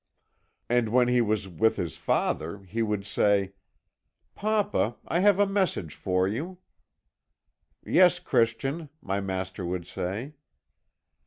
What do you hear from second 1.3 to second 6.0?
with his father he would say: "'Papa, I have a message